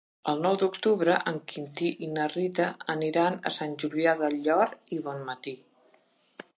[0.31, 5.01] El nou d'octubre en Quintí i na Rita aniran a Sant Julià del Llor i
[5.09, 5.57] Bonmatí.